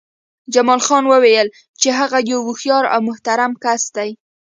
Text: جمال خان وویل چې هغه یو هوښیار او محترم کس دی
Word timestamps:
جمال 0.53 0.81
خان 0.87 1.03
وویل 1.07 1.47
چې 1.81 1.89
هغه 1.99 2.17
یو 2.31 2.39
هوښیار 2.47 2.83
او 2.93 2.99
محترم 3.09 3.51
کس 3.63 3.83
دی 3.95 4.09